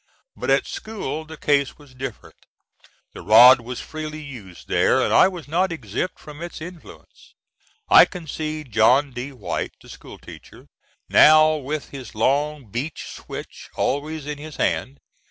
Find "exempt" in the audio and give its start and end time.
5.71-6.17